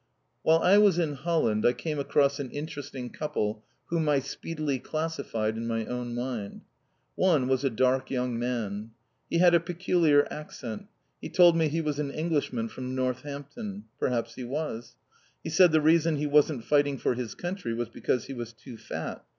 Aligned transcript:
While 0.41 0.57
I 0.63 0.79
was 0.79 0.97
in 0.97 1.13
Holland 1.13 1.63
I 1.63 1.73
came 1.73 1.99
across 1.99 2.39
an 2.39 2.49
interesting 2.49 3.11
couple 3.11 3.63
whom 3.89 4.09
I 4.09 4.17
speedily 4.17 4.79
classified 4.79 5.55
in 5.57 5.67
my 5.67 5.85
own 5.85 6.15
mind. 6.15 6.61
One 7.13 7.47
was 7.47 7.63
a 7.63 7.69
dark 7.69 8.09
young 8.09 8.39
man. 8.39 8.93
He 9.29 9.37
had 9.37 9.53
a 9.53 9.59
peculiar 9.59 10.27
accent. 10.33 10.87
He 11.21 11.29
told 11.29 11.55
me 11.55 11.67
he 11.67 11.81
was 11.81 11.99
an 11.99 12.09
Englishman 12.09 12.67
from 12.67 12.95
Northampton. 12.95 13.83
Perhaps 13.99 14.33
he 14.33 14.43
was. 14.43 14.95
He 15.43 15.51
said 15.51 15.71
the 15.71 15.79
reason 15.81 16.15
he 16.15 16.25
wasn't 16.25 16.63
fighting 16.65 16.97
for 16.97 17.13
his 17.13 17.35
country 17.35 17.71
was 17.75 17.87
because 17.89 18.25
he 18.25 18.33
was 18.33 18.53
too 18.53 18.77
fat. 18.79 19.23